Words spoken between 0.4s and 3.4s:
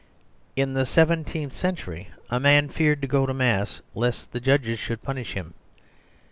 In the seventeenth century a man feared to go to